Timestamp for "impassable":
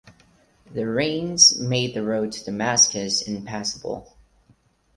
3.21-4.17